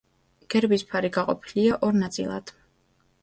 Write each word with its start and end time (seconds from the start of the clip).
გერბის 0.53 0.83
ფარი 0.93 1.11
გაყოფილია 1.17 1.77
ორ 1.89 1.99
ნაწილად. 2.05 2.53